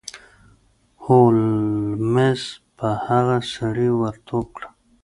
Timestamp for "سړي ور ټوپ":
3.53-4.47